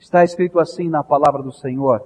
[0.00, 2.02] Está escrito assim na palavra do Senhor.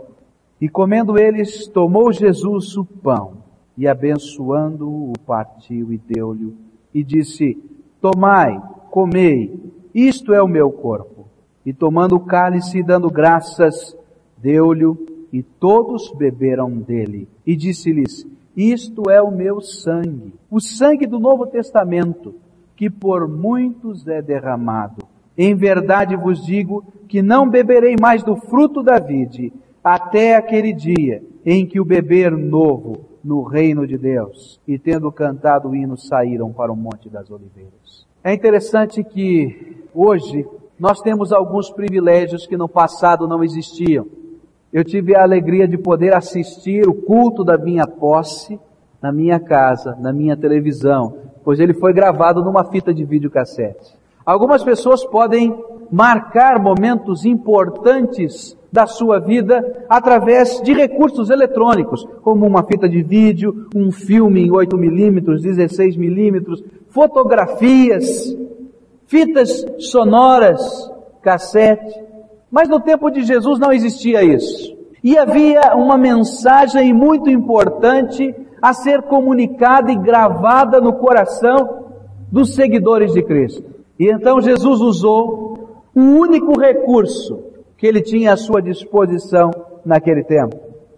[0.60, 3.42] E comendo eles, tomou Jesus o pão
[3.76, 6.54] e abençoando-o partiu e deu-lhe
[6.94, 7.58] e disse,
[8.00, 8.60] tomai,
[8.90, 11.26] comei, isto é o meu corpo.
[11.64, 13.96] E tomando o cálice e dando graças,
[14.36, 14.84] deu-lhe
[15.32, 17.28] e todos beberam dele.
[17.46, 22.34] E disse-lhes, isto é o meu sangue, o sangue do Novo Testamento,
[22.76, 25.11] que por muitos é derramado.
[25.36, 31.22] Em verdade vos digo que não beberei mais do fruto da vide, até aquele dia
[31.44, 34.60] em que o beber novo no reino de Deus.
[34.66, 38.06] E tendo cantado o hino, saíram para o Monte das Oliveiras.
[38.22, 40.46] É interessante que hoje
[40.78, 44.06] nós temos alguns privilégios que no passado não existiam.
[44.72, 48.58] Eu tive a alegria de poder assistir o culto da minha posse
[49.02, 54.01] na minha casa, na minha televisão, pois ele foi gravado numa fita de videocassete.
[54.24, 55.54] Algumas pessoas podem
[55.90, 63.68] marcar momentos importantes da sua vida através de recursos eletrônicos, como uma fita de vídeo,
[63.74, 68.34] um filme em 8 milímetros, 16 milímetros, fotografias,
[69.06, 72.00] fitas sonoras, cassete.
[72.50, 74.74] Mas no tempo de Jesus não existia isso.
[75.04, 81.82] E havia uma mensagem muito importante a ser comunicada e gravada no coração
[82.30, 83.81] dos seguidores de Cristo.
[84.02, 87.38] E então Jesus usou o único recurso
[87.78, 89.52] que ele tinha à sua disposição
[89.86, 90.56] naquele tempo.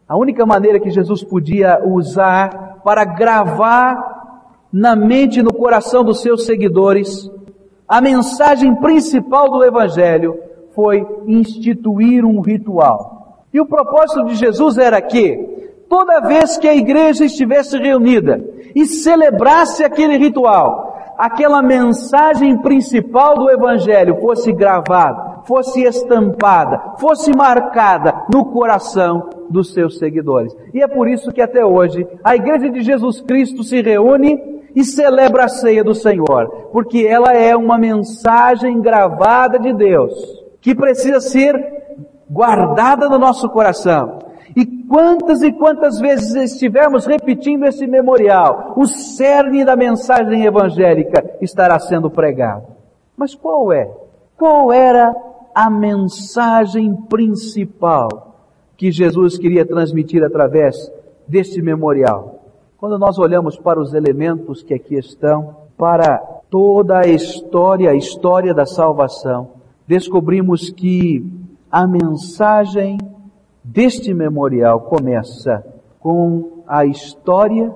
[0.08, 6.22] A única maneira que Jesus podia usar para gravar na mente e no coração dos
[6.22, 7.30] seus seguidores
[7.86, 10.38] a mensagem principal do Evangelho
[10.74, 13.44] foi instituir um ritual.
[13.52, 15.36] E o propósito de Jesus era que,
[15.90, 18.42] toda vez que a igreja estivesse reunida
[18.74, 28.24] e celebrasse aquele ritual, aquela mensagem principal do Evangelho fosse gravada fosse estampada, fosse marcada
[28.32, 30.54] no coração dos seus seguidores.
[30.72, 34.84] E é por isso que até hoje a Igreja de Jesus Cristo se reúne e
[34.84, 40.12] celebra a ceia do Senhor, porque ela é uma mensagem gravada de Deus,
[40.60, 41.54] que precisa ser
[42.28, 44.23] guardada no nosso coração.
[44.94, 52.08] Quantas e quantas vezes estivermos repetindo esse memorial, o cerne da mensagem evangélica estará sendo
[52.08, 52.68] pregado.
[53.16, 53.90] Mas qual é?
[54.36, 55.12] Qual era
[55.52, 58.36] a mensagem principal
[58.76, 60.76] que Jesus queria transmitir através
[61.26, 62.44] deste memorial.
[62.78, 66.18] Quando nós olhamos para os elementos que aqui estão, para
[66.48, 69.54] toda a história, a história da salvação,
[69.88, 71.26] descobrimos que
[71.68, 72.96] a mensagem
[73.64, 75.64] deste memorial começa
[75.98, 77.74] com a história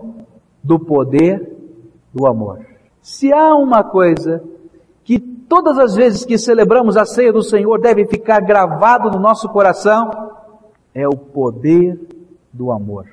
[0.62, 1.56] do poder
[2.12, 2.60] do amor.
[3.00, 4.42] Se há uma coisa
[5.02, 9.48] que todas as vezes que celebramos a ceia do Senhor deve ficar gravado no nosso
[9.48, 10.10] coração,
[10.94, 11.98] é o poder
[12.52, 13.06] do amor.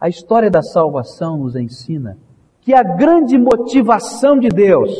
[0.00, 2.16] A história da salvação nos ensina
[2.62, 4.90] que a grande motivação de Deus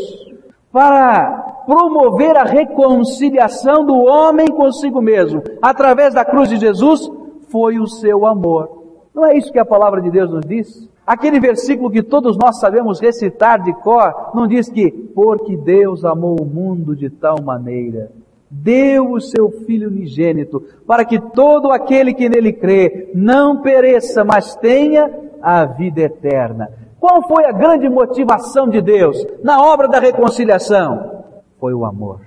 [0.70, 7.10] para promover a reconciliação do homem consigo mesmo, através da cruz de Jesus,
[7.52, 8.82] foi o seu amor.
[9.14, 10.90] Não é isso que a palavra de Deus nos diz?
[11.06, 16.40] Aquele versículo que todos nós sabemos recitar de cor, não diz que, porque Deus amou
[16.40, 18.10] o mundo de tal maneira,
[18.50, 24.56] deu o seu Filho unigênito, para que todo aquele que nele crê não pereça, mas
[24.56, 25.10] tenha
[25.42, 26.70] a vida eterna.
[26.98, 31.24] Qual foi a grande motivação de Deus na obra da reconciliação?
[31.58, 32.20] Foi o amor.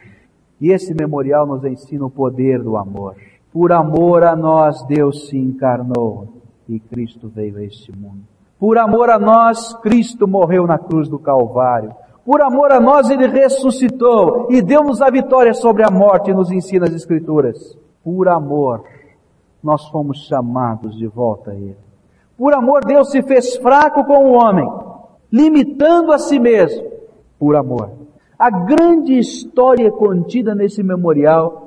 [0.60, 3.16] E esse memorial nos ensina o poder do amor.
[3.56, 6.28] Por amor a nós, Deus se encarnou
[6.68, 8.24] e Cristo veio a este mundo.
[8.60, 11.96] Por amor a nós, Cristo morreu na cruz do Calvário.
[12.26, 16.86] Por amor a nós, Ele ressuscitou e deu-nos a vitória sobre a morte, nos ensina
[16.86, 17.78] as Escrituras.
[18.04, 18.84] Por amor,
[19.64, 21.78] nós fomos chamados de volta a Ele.
[22.38, 24.70] Por amor, Deus se fez fraco com o homem,
[25.32, 26.86] limitando a si mesmo.
[27.40, 27.90] Por amor.
[28.38, 31.65] A grande história contida nesse memorial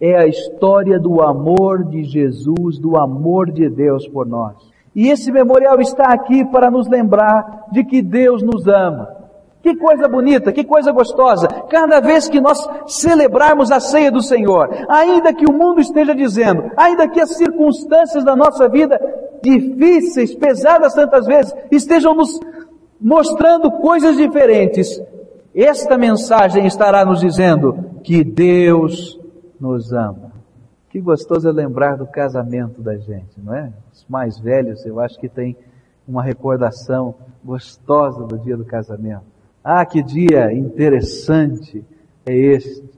[0.00, 4.56] é a história do amor de Jesus, do amor de Deus por nós.
[4.94, 9.18] E esse memorial está aqui para nos lembrar de que Deus nos ama.
[9.60, 11.48] Que coisa bonita, que coisa gostosa.
[11.68, 16.70] Cada vez que nós celebrarmos a ceia do Senhor, ainda que o mundo esteja dizendo,
[16.76, 19.00] ainda que as circunstâncias da nossa vida
[19.42, 22.38] difíceis, pesadas tantas vezes, estejam nos
[23.00, 25.00] mostrando coisas diferentes,
[25.54, 29.18] esta mensagem estará nos dizendo que Deus
[29.60, 30.32] nos ama.
[30.90, 33.72] Que gostoso é lembrar do casamento da gente, não é?
[33.92, 35.56] Os mais velhos, eu acho que tem
[36.06, 37.14] uma recordação
[37.44, 39.24] gostosa do dia do casamento.
[39.62, 41.84] Ah, que dia interessante
[42.24, 42.88] é este.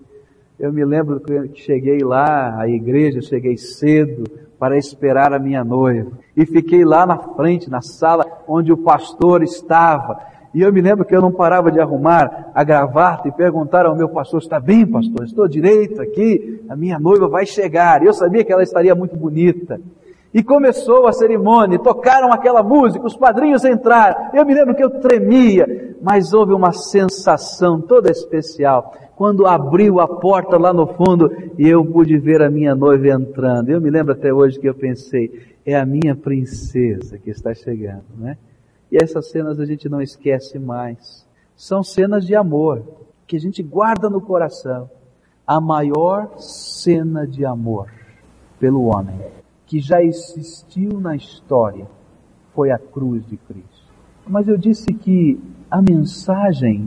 [0.58, 4.24] Eu me lembro que cheguei lá à igreja, cheguei cedo
[4.58, 6.12] para esperar a minha noiva.
[6.36, 10.20] E fiquei lá na frente, na sala onde o pastor estava.
[10.52, 13.96] E eu me lembro que eu não parava de arrumar a gravata e perguntar ao
[13.96, 15.24] meu pastor, está bem pastor?
[15.24, 18.02] Estou direito aqui, a minha noiva vai chegar.
[18.02, 19.80] E eu sabia que ela estaria muito bonita.
[20.32, 24.30] E começou a cerimônia, tocaram aquela música, os padrinhos entraram.
[24.32, 30.08] Eu me lembro que eu tremia, mas houve uma sensação toda especial quando abriu a
[30.08, 33.68] porta lá no fundo e eu pude ver a minha noiva entrando.
[33.68, 35.30] Eu me lembro até hoje que eu pensei,
[35.66, 38.38] é a minha princesa que está chegando, né?
[38.90, 41.26] E essas cenas a gente não esquece mais.
[41.56, 42.82] São cenas de amor
[43.26, 44.90] que a gente guarda no coração.
[45.46, 47.90] A maior cena de amor
[48.58, 49.18] pelo homem
[49.66, 51.86] que já existiu na história
[52.52, 53.92] foi a cruz de Cristo.
[54.26, 55.40] Mas eu disse que
[55.70, 56.84] a mensagem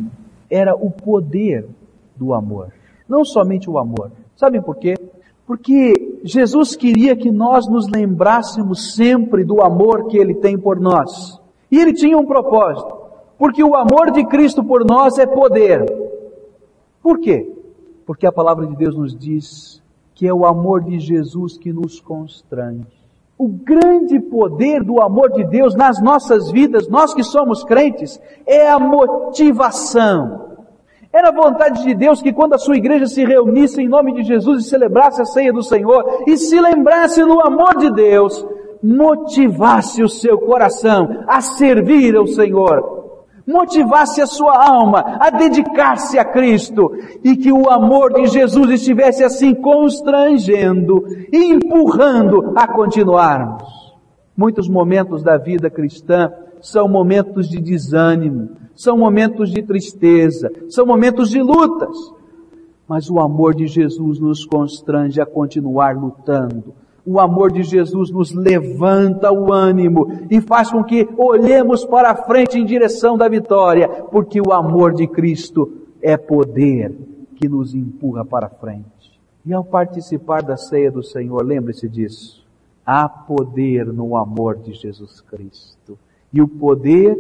[0.50, 1.68] era o poder
[2.16, 2.74] do amor.
[3.08, 4.12] Não somente o amor.
[4.36, 4.96] Sabem por quê?
[5.48, 11.42] Porque Jesus queria que nós nos lembrássemos sempre do amor que Ele tem por nós.
[11.74, 12.96] E Ele tinha um propósito.
[13.36, 15.84] Porque o amor de Cristo por nós é poder.
[17.02, 17.52] Por quê?
[18.06, 19.82] Porque a palavra de Deus nos diz
[20.14, 22.86] que é o amor de Jesus que nos constrange.
[23.40, 28.70] O grande poder do amor de Deus nas nossas vidas, nós que somos crentes, é
[28.70, 30.58] a motivação.
[31.12, 34.22] Era a vontade de Deus que quando a sua igreja se reunisse em nome de
[34.22, 38.46] Jesus e celebrasse a ceia do Senhor e se lembrasse no amor de Deus,
[38.84, 43.04] motivasse o seu coração a servir ao Senhor,
[43.48, 46.92] motivasse a sua alma a dedicar-se a Cristo
[47.24, 53.64] e que o amor de Jesus estivesse assim constrangendo empurrando a continuarmos.
[54.36, 56.32] Muitos momentos da vida cristã
[56.62, 61.96] são momentos de desânimo, são momentos de tristeza, são momentos de lutas.
[62.88, 66.74] Mas o amor de Jesus nos constrange a continuar lutando.
[67.06, 72.58] O amor de Jesus nos levanta o ânimo e faz com que olhemos para frente
[72.58, 75.72] em direção da vitória, porque o amor de Cristo
[76.02, 76.96] é poder
[77.36, 79.20] que nos empurra para frente.
[79.46, 82.46] E ao participar da ceia do Senhor, lembre-se disso.
[82.86, 85.98] Há poder no amor de Jesus Cristo.
[86.32, 87.18] E o poder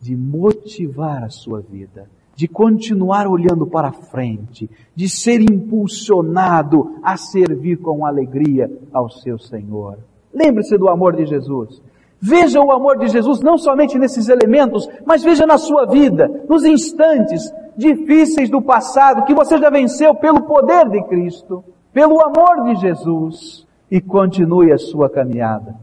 [0.00, 2.08] de motivar a sua vida,
[2.40, 9.98] de continuar olhando para frente, de ser impulsionado a servir com alegria ao seu Senhor.
[10.32, 11.82] Lembre-se do amor de Jesus.
[12.18, 16.64] Veja o amor de Jesus não somente nesses elementos, mas veja na sua vida, nos
[16.64, 22.80] instantes difíceis do passado que você já venceu pelo poder de Cristo, pelo amor de
[22.80, 25.74] Jesus e continue a sua caminhada.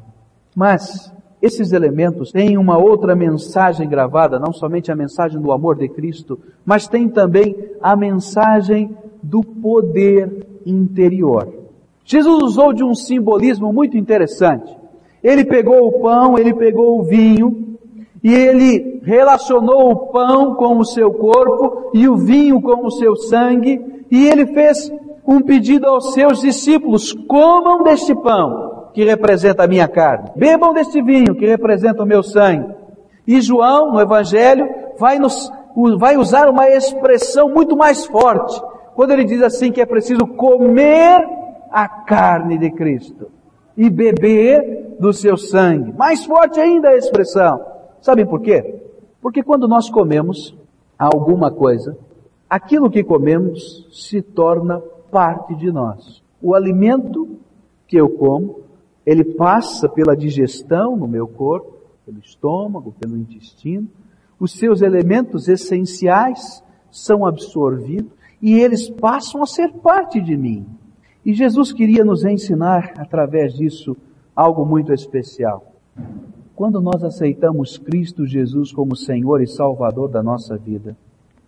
[0.56, 5.88] Mas esses elementos têm uma outra mensagem gravada, não somente a mensagem do amor de
[5.88, 11.54] Cristo, mas tem também a mensagem do poder interior.
[12.04, 14.76] Jesus usou de um simbolismo muito interessante.
[15.24, 17.78] Ele pegou o pão, ele pegou o vinho,
[18.24, 23.16] e ele relacionou o pão com o seu corpo e o vinho com o seu
[23.16, 23.80] sangue,
[24.10, 24.92] e ele fez
[25.26, 28.67] um pedido aos seus discípulos, comam deste pão
[28.98, 30.32] que representa a minha carne.
[30.36, 32.74] Bebam deste vinho, que representa o meu sangue.
[33.28, 34.68] E João, no Evangelho,
[34.98, 35.52] vai, nos,
[36.00, 38.60] vai usar uma expressão muito mais forte,
[38.96, 41.24] quando ele diz assim que é preciso comer
[41.70, 43.30] a carne de Cristo
[43.78, 45.94] e beber do seu sangue.
[45.96, 47.64] Mais forte ainda a expressão.
[48.02, 48.82] Sabem por quê?
[49.22, 50.58] Porque quando nós comemos
[50.98, 51.96] alguma coisa,
[52.50, 56.24] aquilo que comemos se torna parte de nós.
[56.42, 57.38] O alimento
[57.86, 58.66] que eu como
[59.08, 63.88] ele passa pela digestão no meu corpo, pelo estômago, pelo intestino,
[64.38, 66.62] os seus elementos essenciais
[66.92, 68.12] são absorvidos
[68.42, 70.66] e eles passam a ser parte de mim.
[71.26, 73.96] E Jesus queria nos ensinar através disso
[74.36, 75.72] algo muito especial.
[76.54, 80.98] Quando nós aceitamos Cristo Jesus como Senhor e Salvador da nossa vida,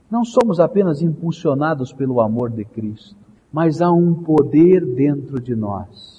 [0.10, 3.18] não somos apenas impulsionados pelo amor de Cristo,
[3.52, 6.19] mas há um poder dentro de nós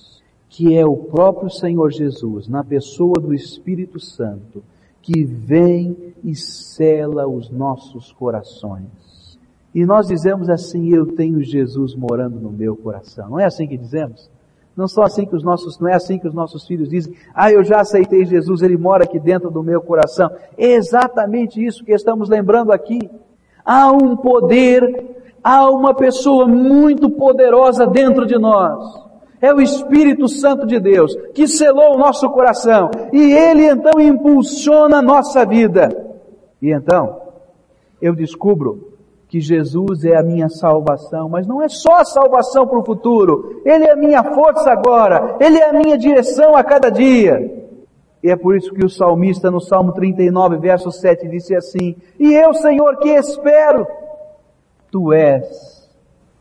[0.51, 4.63] que é o próprio Senhor Jesus, na pessoa do Espírito Santo,
[5.01, 9.39] que vem e sela os nossos corações.
[9.73, 13.31] E nós dizemos assim, eu tenho Jesus morando no meu coração.
[13.31, 14.29] Não é assim que dizemos?
[14.77, 17.51] Não só assim que os nossos, não é assim que os nossos filhos dizem, ah,
[17.53, 20.29] eu já aceitei Jesus, ele mora aqui dentro do meu coração.
[20.59, 22.99] É exatamente isso que estamos lembrando aqui.
[23.65, 29.10] Há um poder, há uma pessoa muito poderosa dentro de nós
[29.41, 32.91] é o Espírito Santo de Deus que selou o nosso coração.
[33.13, 35.89] E ele então impulsiona a nossa vida.
[36.61, 37.21] E então,
[38.01, 38.91] eu descubro
[39.31, 43.63] que Jesus é a minha salvação, mas não é só a salvação para o futuro,
[43.65, 47.69] Ele é a minha força agora, Ele é a minha direção a cada dia.
[48.23, 52.35] E é por isso que o salmista no Salmo 39, verso 7 disse assim, E
[52.35, 53.87] eu, Senhor, que espero,
[54.91, 55.89] Tu és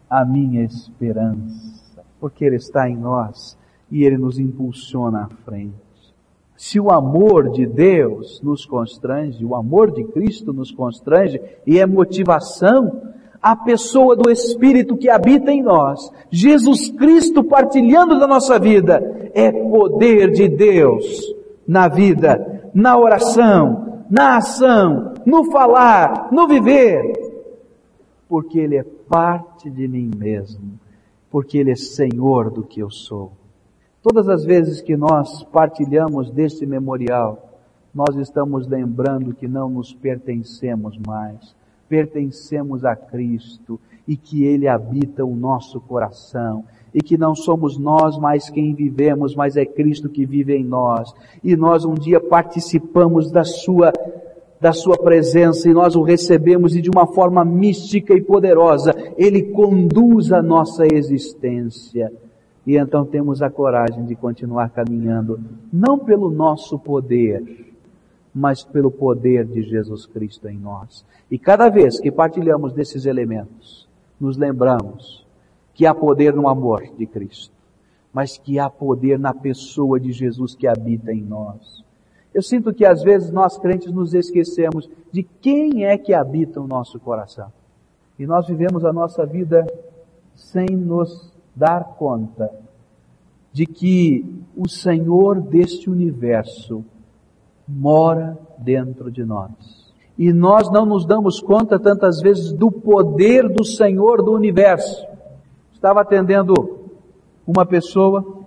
[0.09, 1.78] a minha esperança,
[2.19, 3.57] porque Ele está em nós
[3.91, 5.73] e Ele nos impulsiona à frente.
[6.55, 11.85] Se o amor de Deus nos constrange, o amor de Cristo nos constrange e é
[11.85, 13.01] motivação,
[13.41, 19.51] a pessoa do Espírito que habita em nós, Jesus Cristo partilhando da nossa vida, é
[19.51, 21.33] poder de Deus
[21.65, 27.13] na vida, na oração, na ação, no falar, no viver,
[28.27, 30.79] porque Ele é parte de mim mesmo,
[31.29, 33.31] porque Ele é Senhor do que eu sou.
[34.01, 37.59] Todas as vezes que nós partilhamos deste memorial,
[37.93, 41.55] nós estamos lembrando que não nos pertencemos mais,
[41.87, 48.17] pertencemos a Cristo e que Ele habita o nosso coração e que não somos nós
[48.17, 51.13] mais quem vivemos, mas é Cristo que vive em nós.
[51.43, 53.91] E nós um dia participamos da sua
[54.59, 59.43] da sua presença e nós o recebemos e de uma forma mística e poderosa, ele
[59.53, 62.11] conduz a nossa existência.
[62.67, 65.39] E então temos a coragem de continuar caminhando,
[65.71, 67.41] não pelo nosso poder,
[68.33, 71.05] mas pelo poder de Jesus Cristo em nós.
[71.31, 73.87] E cada vez que partilhamos desses elementos,
[74.19, 75.25] nos lembramos
[75.73, 77.55] que há poder no amor de Cristo,
[78.13, 81.83] mas que há poder na pessoa de Jesus que habita em nós.
[82.33, 86.67] Eu sinto que às vezes nós crentes nos esquecemos de quem é que habita o
[86.67, 87.51] nosso coração.
[88.17, 89.65] E nós vivemos a nossa vida
[90.35, 92.51] sem nos dar conta
[93.51, 96.83] de que o Senhor deste universo
[97.67, 99.89] mora dentro de nós.
[100.17, 105.07] E nós não nos damos conta tantas vezes do poder do Senhor do universo.
[105.73, 106.53] Estava atendendo
[107.47, 108.45] uma pessoa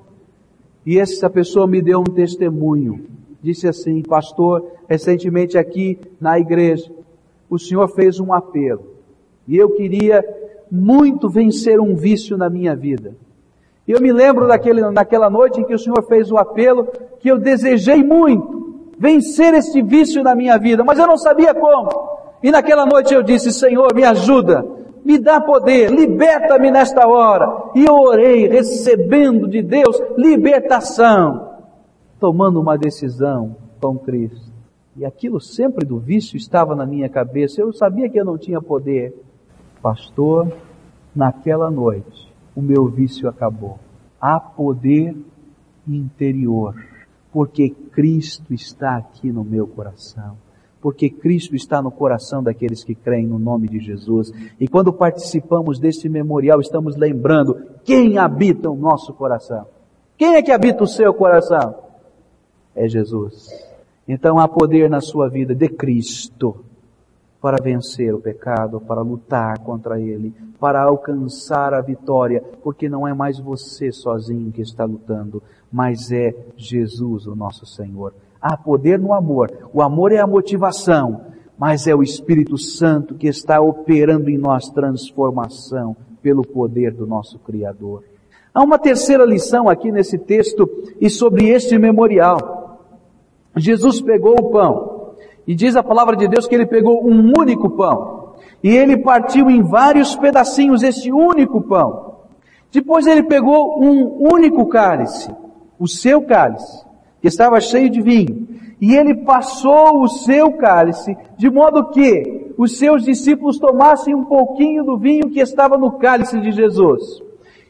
[0.84, 3.06] e essa pessoa me deu um testemunho.
[3.42, 6.90] Disse assim, pastor, recentemente aqui na igreja,
[7.50, 8.92] o senhor fez um apelo
[9.46, 10.24] e eu queria
[10.70, 13.14] muito vencer um vício na minha vida.
[13.86, 16.86] Eu me lembro daquele, daquela noite em que o Senhor fez o apelo,
[17.18, 18.62] que eu desejei muito
[18.98, 21.90] vencer esse vício na minha vida, mas eu não sabia como.
[22.42, 24.64] E naquela noite eu disse, Senhor, me ajuda,
[25.04, 27.70] me dá poder, liberta-me nesta hora.
[27.74, 31.50] E eu orei, recebendo de Deus libertação,
[32.22, 34.52] tomando uma decisão com Cristo.
[34.96, 37.60] E aquilo sempre do vício estava na minha cabeça.
[37.60, 39.12] Eu sabia que eu não tinha poder.
[39.82, 40.56] Pastor,
[41.12, 43.76] naquela noite, o meu vício acabou.
[44.20, 45.16] Há poder
[45.84, 46.76] interior,
[47.32, 50.36] porque Cristo está aqui no meu coração.
[50.80, 54.30] Porque Cristo está no coração daqueles que creem no nome de Jesus.
[54.60, 59.66] E quando participamos deste memorial, estamos lembrando quem habita o nosso coração.
[60.16, 61.90] Quem é que habita o seu coração?
[62.74, 63.48] É Jesus.
[64.06, 66.64] Então há poder na sua vida de Cristo
[67.40, 73.12] para vencer o pecado, para lutar contra ele, para alcançar a vitória, porque não é
[73.12, 78.14] mais você sozinho que está lutando, mas é Jesus, o nosso Senhor.
[78.40, 79.50] Há poder no amor.
[79.72, 81.22] O amor é a motivação,
[81.58, 87.40] mas é o Espírito Santo que está operando em nós transformação pelo poder do nosso
[87.40, 88.04] Criador.
[88.54, 90.68] Há uma terceira lição aqui nesse texto
[91.00, 92.61] e sobre este memorial.
[93.56, 94.92] Jesus pegou o pão,
[95.46, 98.34] e diz a palavra de Deus que ele pegou um único pão.
[98.62, 102.12] E ele partiu em vários pedacinhos esse único pão.
[102.70, 105.30] Depois ele pegou um único cálice,
[105.78, 106.84] o seu cálice,
[107.20, 108.48] que estava cheio de vinho.
[108.80, 114.84] E ele passou o seu cálice, de modo que os seus discípulos tomassem um pouquinho
[114.84, 117.02] do vinho que estava no cálice de Jesus.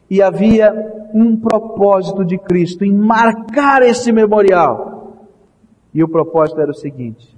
[0.09, 0.71] E havia
[1.13, 4.92] um propósito de Cristo em marcar esse memorial.
[5.93, 7.35] E o propósito era o seguinte: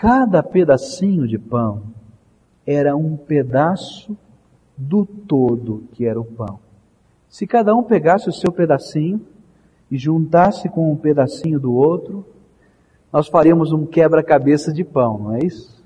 [0.00, 1.82] Cada pedacinho de pão
[2.66, 4.16] era um pedaço
[4.76, 6.58] do todo que era o pão.
[7.28, 9.20] Se cada um pegasse o seu pedacinho
[9.90, 12.24] e juntasse com um pedacinho do outro,
[13.12, 15.84] nós faríamos um quebra-cabeça de pão, não é isso?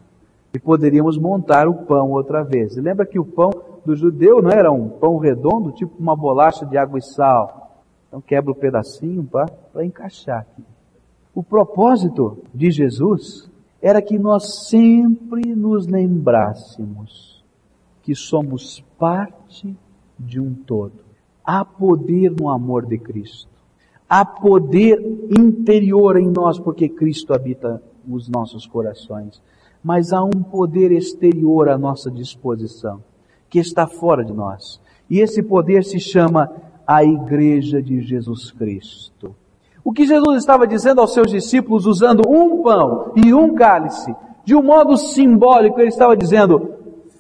[0.53, 2.77] E poderíamos montar o pão outra vez.
[2.77, 3.51] E lembra que o pão
[3.85, 7.83] do judeu não era um pão redondo, tipo uma bolacha de água e sal.
[8.07, 10.63] Então quebra o pedacinho para encaixar aqui.
[11.35, 13.51] O propósito de Jesus
[13.83, 17.45] era que nós sempre nos lembrássemos
[18.03, 19.77] que somos parte
[20.19, 20.93] de um todo.
[21.45, 23.51] Há poder no amor de Cristo.
[24.09, 25.01] Há poder
[25.37, 29.43] interior em nós porque Cristo habita os nossos corações.
[29.83, 33.05] mas há um poder exterior à nossa disposição,
[33.51, 34.81] que está fora de nós.
[35.11, 36.51] E esse poder se chama
[36.87, 39.37] a Igreja de Jesus Cristo.
[39.85, 44.57] O que Jesus estava dizendo aos seus discípulos usando um pão e um cálice, de
[44.57, 46.71] um modo simbólico, ele estava dizendo,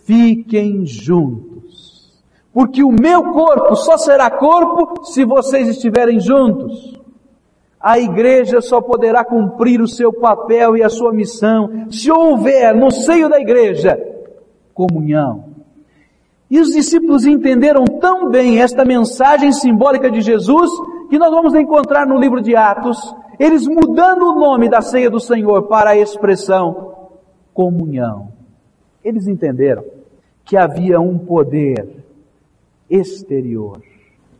[0.04, 2.24] fiquem juntos.
[2.54, 6.94] Porque o meu corpo só será corpo se vocês estiverem juntos.
[7.78, 12.90] A igreja só poderá cumprir o seu papel e a sua missão se houver no
[12.90, 14.00] seio da igreja
[14.72, 15.52] comunhão.
[16.50, 20.70] E os discípulos entenderam tão bem esta mensagem simbólica de Jesus
[21.08, 25.20] que nós vamos encontrar no livro de Atos, eles mudando o nome da ceia do
[25.20, 27.08] Senhor para a expressão
[27.52, 28.28] comunhão.
[29.02, 29.84] Eles entenderam
[30.44, 32.04] que havia um poder
[32.88, 33.80] exterior,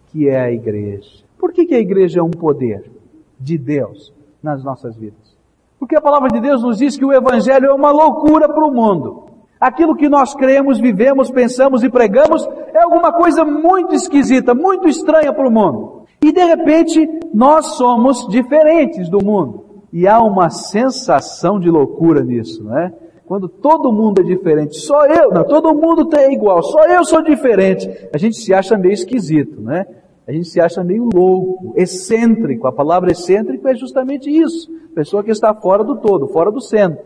[0.09, 1.25] que é a igreja.
[1.39, 2.91] Por que, que a igreja é um poder
[3.39, 5.35] de Deus nas nossas vidas?
[5.79, 8.73] Porque a palavra de Deus nos diz que o Evangelho é uma loucura para o
[8.73, 9.25] mundo.
[9.61, 15.33] Aquilo que nós cremos, vivemos, pensamos e pregamos é alguma coisa muito esquisita, muito estranha
[15.33, 16.04] para o mundo.
[16.25, 19.83] E de repente nós somos diferentes do mundo.
[19.93, 22.95] E há uma sensação de loucura nisso, não é?
[23.27, 27.23] Quando todo mundo é diferente, só eu, não, todo mundo é igual, só eu sou
[27.23, 27.91] diferente.
[28.11, 29.87] A gente se acha meio esquisito, né?
[30.27, 32.67] A gente se acha meio louco, excêntrico.
[32.67, 34.73] A palavra excêntrico é justamente isso.
[34.95, 37.05] Pessoa que está fora do todo, fora do centro.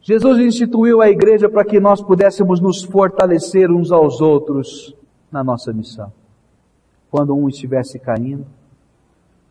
[0.00, 4.96] Jesus instituiu a igreja para que nós pudéssemos nos fortalecer uns aos outros
[5.30, 6.10] na nossa missão.
[7.10, 8.46] Quando um estivesse caindo,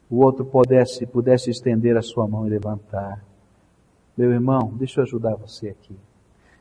[0.09, 3.23] o outro pudesse, pudesse estender a sua mão e levantar.
[4.17, 5.95] Meu irmão, deixa eu ajudar você aqui.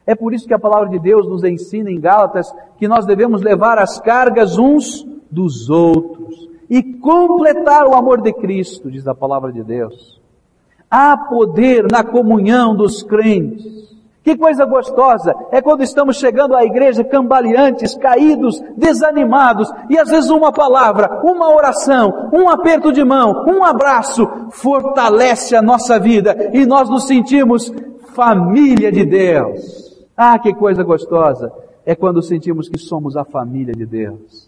[0.06, 3.42] É por isso que a palavra de Deus nos ensina em Gálatas que nós devemos
[3.42, 9.52] levar as cargas uns dos outros e completar o amor de Cristo, diz a palavra
[9.52, 10.20] de Deus.
[10.90, 13.87] Há poder na comunhão dos crentes.
[14.28, 20.28] Que coisa gostosa é quando estamos chegando à igreja cambaleantes, caídos, desanimados, e às vezes
[20.28, 26.66] uma palavra, uma oração, um aperto de mão, um abraço fortalece a nossa vida e
[26.66, 27.72] nós nos sentimos
[28.14, 29.96] família de Deus.
[30.14, 31.50] Ah, que coisa gostosa
[31.86, 34.47] é quando sentimos que somos a família de Deus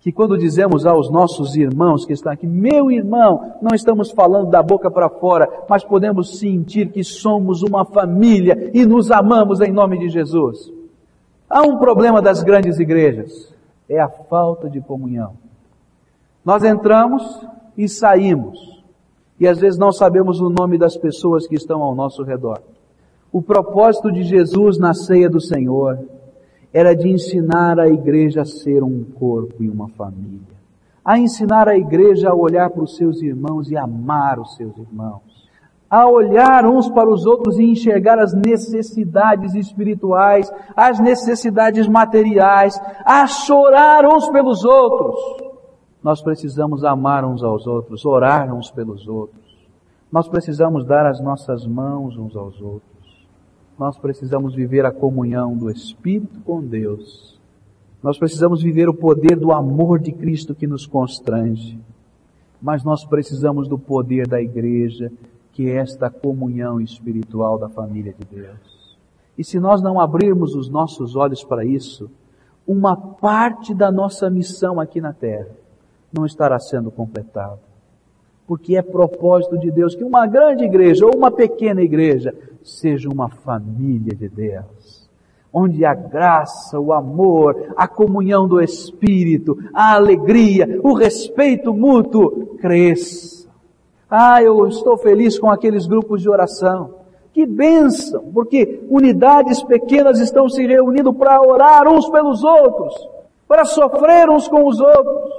[0.00, 4.62] que quando dizemos aos nossos irmãos que estão aqui, meu irmão, não estamos falando da
[4.62, 9.98] boca para fora, mas podemos sentir que somos uma família e nos amamos em nome
[9.98, 10.72] de Jesus.
[11.50, 13.52] Há um problema das grandes igrejas,
[13.88, 15.32] é a falta de comunhão.
[16.44, 17.22] Nós entramos
[17.76, 18.82] e saímos,
[19.40, 22.60] e às vezes não sabemos o nome das pessoas que estão ao nosso redor.
[23.32, 25.98] O propósito de Jesus na ceia do Senhor
[26.72, 30.58] era de ensinar a igreja a ser um corpo e uma família.
[31.04, 35.22] A ensinar a igreja a olhar para os seus irmãos e amar os seus irmãos.
[35.88, 43.26] A olhar uns para os outros e enxergar as necessidades espirituais, as necessidades materiais, a
[43.26, 45.18] chorar uns pelos outros.
[46.02, 49.48] Nós precisamos amar uns aos outros, orar uns pelos outros.
[50.12, 52.97] Nós precisamos dar as nossas mãos uns aos outros
[53.78, 57.38] nós precisamos viver a comunhão do Espírito com Deus.
[58.02, 61.78] Nós precisamos viver o poder do amor de Cristo que nos constrange.
[62.60, 65.12] Mas nós precisamos do poder da igreja,
[65.52, 68.98] que é esta comunhão espiritual da família de Deus.
[69.36, 72.10] E se nós não abrirmos os nossos olhos para isso,
[72.66, 75.50] uma parte da nossa missão aqui na terra
[76.12, 77.68] não estará sendo completada
[78.48, 82.34] porque é propósito de Deus que uma grande igreja ou uma pequena igreja
[82.68, 85.08] seja uma família de Deus.
[85.52, 93.48] Onde a graça, o amor, a comunhão do Espírito, a alegria, o respeito mútuo cresça.
[94.10, 96.94] Ah, eu estou feliz com aqueles grupos de oração.
[97.32, 102.94] Que bênção, porque unidades pequenas estão se reunindo para orar uns pelos outros,
[103.46, 105.37] para sofrer uns com os outros.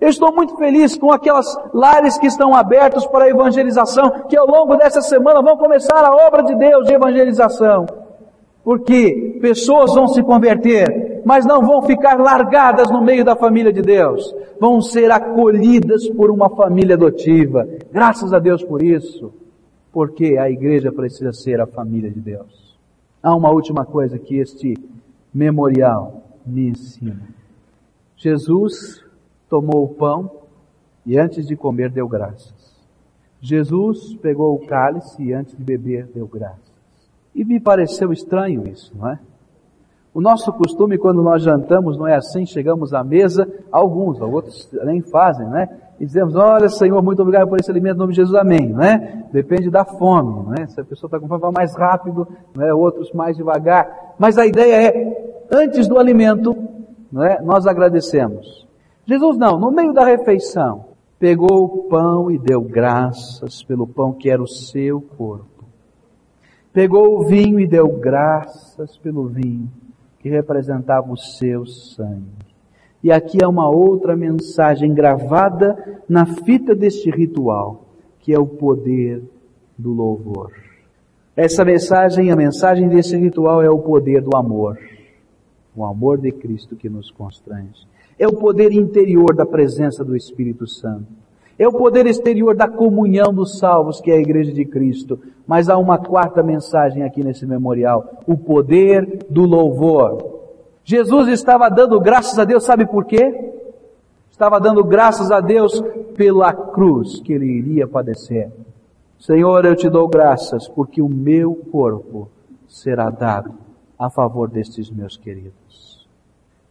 [0.00, 4.46] Eu estou muito feliz com aquelas lares que estão abertos para a evangelização, que ao
[4.46, 7.84] longo dessa semana vão começar a obra de Deus de evangelização.
[8.62, 13.82] Porque pessoas vão se converter, mas não vão ficar largadas no meio da família de
[13.82, 14.34] Deus.
[14.60, 17.66] Vão ser acolhidas por uma família adotiva.
[17.90, 19.32] Graças a Deus por isso.
[19.90, 22.78] Porque a igreja precisa ser a família de Deus.
[23.22, 24.76] Há uma última coisa que este
[25.34, 27.20] memorial me ensina.
[28.16, 29.02] Jesus
[29.48, 30.30] tomou o pão
[31.04, 32.54] e antes de comer deu graças.
[33.40, 36.68] Jesus pegou o cálice e antes de beber deu graças.
[37.34, 39.18] E me pareceu estranho isso, não é?
[40.12, 45.00] O nosso costume quando nós jantamos não é assim, chegamos à mesa, alguns, outros nem
[45.00, 45.68] fazem, né?
[46.00, 49.24] e dizemos, olha Senhor, muito obrigado por esse alimento em nome de Jesus, amém, né?
[49.32, 50.66] Depende da fome, né?
[50.68, 52.72] Se a pessoa está com fome, vai mais rápido, né?
[52.72, 54.14] outros mais devagar.
[54.18, 56.56] Mas a ideia é, antes do alimento,
[57.10, 57.38] né?
[57.42, 58.67] nós agradecemos.
[59.08, 60.84] Jesus não, no meio da refeição,
[61.18, 65.64] pegou o pão e deu graças pelo pão que era o seu corpo.
[66.74, 69.66] Pegou o vinho e deu graças pelo vinho
[70.18, 72.46] que representava o seu sangue.
[73.02, 77.86] E aqui há uma outra mensagem gravada na fita deste ritual,
[78.20, 79.22] que é o poder
[79.78, 80.52] do louvor.
[81.34, 84.78] Essa mensagem, a mensagem desse ritual é o poder do amor.
[85.74, 87.88] O amor de Cristo que nos constrange.
[88.18, 91.06] É o poder interior da presença do Espírito Santo.
[91.58, 95.18] É o poder exterior da comunhão dos salvos, que é a igreja de Cristo.
[95.46, 98.22] Mas há uma quarta mensagem aqui nesse memorial.
[98.26, 100.38] O poder do louvor.
[100.84, 103.52] Jesus estava dando graças a Deus, sabe por quê?
[104.30, 105.82] Estava dando graças a Deus
[106.16, 108.50] pela cruz que ele iria padecer.
[109.18, 112.28] Senhor, eu te dou graças porque o meu corpo
[112.68, 113.52] será dado
[113.98, 115.97] a favor destes meus queridos.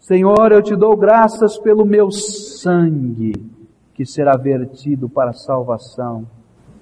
[0.07, 3.33] Senhor, eu te dou graças pelo meu sangue
[3.93, 6.25] que será vertido para a salvação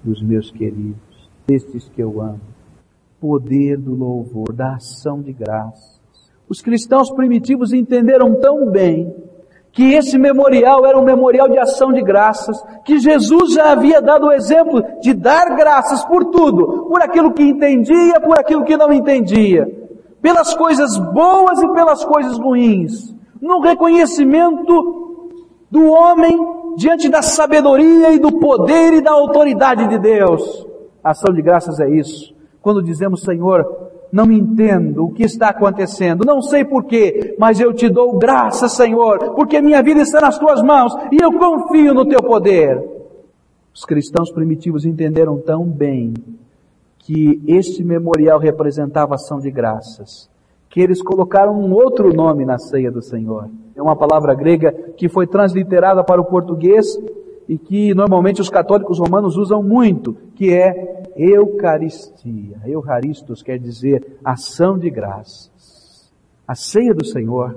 [0.03, 2.41] dos meus queridos, destes que eu amo.
[3.19, 5.95] Poder do louvor, da ação de graça
[6.47, 9.11] os cristãos primitivos entenderam tão bem
[9.71, 14.27] que esse memorial era um memorial de ação de graças, que Jesus já havia dado
[14.27, 18.93] o exemplo de dar graças por tudo, por aquilo que entendia, por aquilo que não
[18.93, 19.65] entendia,
[20.21, 25.29] pelas coisas boas e pelas coisas ruins, no reconhecimento
[25.69, 26.37] do homem
[26.77, 30.65] diante da sabedoria e do poder e da autoridade de Deus.
[31.03, 32.33] A ação de graças é isso.
[32.61, 33.65] Quando dizemos, Senhor,
[34.11, 39.33] não entendo o que está acontecendo, não sei porquê, mas eu te dou graça, Senhor,
[39.35, 42.81] porque minha vida está nas tuas mãos e eu confio no teu poder.
[43.73, 46.13] Os cristãos primitivos entenderam tão bem
[46.99, 50.29] que este memorial representava ação de graças,
[50.75, 53.49] que eles colocaram um outro nome na ceia do Senhor.
[53.73, 56.99] É uma palavra grega que foi transliterada para o português
[57.47, 62.57] e que normalmente os católicos romanos usam muito, que é Eucaristia.
[62.65, 66.11] Eucaristos quer dizer ação de graças.
[66.45, 67.55] A ceia do Senhor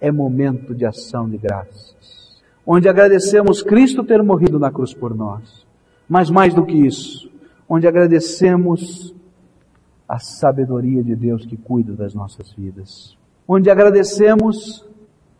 [0.00, 5.64] é momento de ação de graças, onde agradecemos Cristo ter morrido na cruz por nós.
[6.08, 7.30] Mas mais do que isso,
[7.68, 9.14] onde agradecemos
[10.08, 13.16] a sabedoria de Deus que cuida das nossas vidas.
[13.48, 14.86] Onde agradecemos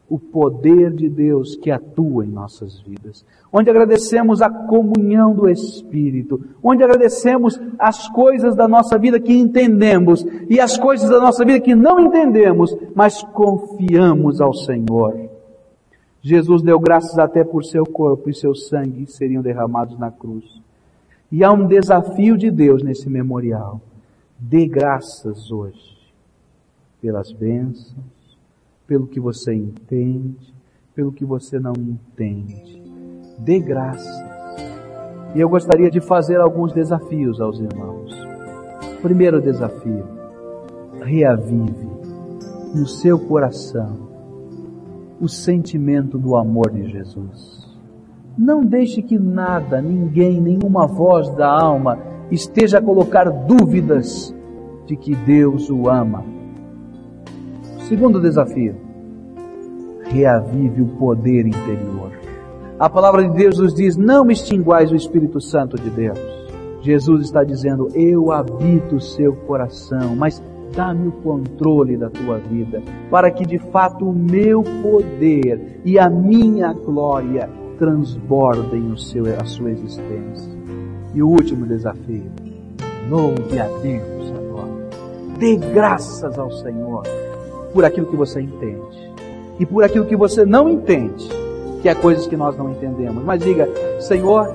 [0.09, 6.40] o poder de Deus que atua em nossas vidas, onde agradecemos a comunhão do Espírito,
[6.62, 11.61] onde agradecemos as coisas da nossa vida que entendemos e as coisas da nossa vida
[11.61, 15.29] que não entendemos, mas confiamos ao Senhor.
[16.22, 20.44] Jesus deu graças até por seu corpo e seu sangue seriam derramados na cruz.
[21.31, 23.81] E há um desafio de Deus nesse memorial.
[24.38, 25.96] Dê graças hoje
[27.01, 28.38] pelas bênçãos,
[28.87, 30.55] pelo que você entende,
[30.94, 32.83] pelo que você não entende.
[33.38, 34.37] Dê graça.
[35.35, 38.14] E eu gostaria de fazer alguns desafios aos irmãos.
[39.01, 40.05] Primeiro desafio:
[41.01, 41.88] reavive
[42.75, 44.07] no seu coração
[45.18, 47.75] o sentimento do amor de Jesus.
[48.37, 54.34] Não deixe que nada, ninguém, nenhuma voz da alma esteja a colocar dúvidas
[54.86, 56.36] de que Deus o ama
[57.88, 58.74] Segundo desafio,
[60.06, 62.10] reavive o poder interior.
[62.80, 66.18] A palavra de Deus nos diz, não extinguais o Espírito Santo de Deus.
[66.80, 70.42] Jesus está dizendo, eu habito o seu coração, mas
[70.74, 76.10] dá-me o controle da tua vida, para que de fato o meu poder e a
[76.10, 80.55] minha glória transbordem o seu, a sua existência.
[81.16, 82.31] E o último desafio,
[83.09, 84.90] louve a Deus agora.
[85.38, 87.05] Dê graças ao Senhor
[87.72, 89.14] por aquilo que você entende
[89.59, 91.26] e por aquilo que você não entende,
[91.81, 93.24] que é coisas que nós não entendemos.
[93.24, 93.66] Mas diga,
[93.98, 94.55] Senhor,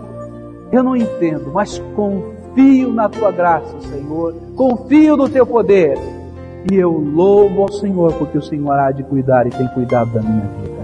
[0.71, 5.97] eu não entendo, mas confio na tua graça, Senhor, confio no teu poder.
[6.71, 10.21] E eu louvo ao Senhor porque o Senhor há de cuidar e tem cuidado da
[10.21, 10.81] minha vida.